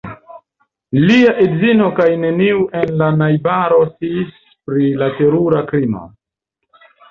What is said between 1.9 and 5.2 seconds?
kaj neniu en la najbaro sciis pri la